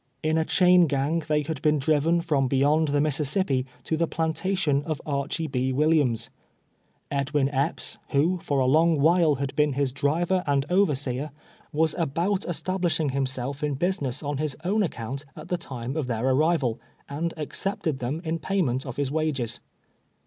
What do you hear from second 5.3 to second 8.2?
B, AVilliams, Edwin Ej^ps,